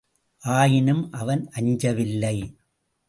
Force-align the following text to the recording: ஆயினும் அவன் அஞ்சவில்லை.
ஆயினும் 0.41 1.11
அவன் 1.11 1.49
அஞ்சவில்லை. 1.49 2.35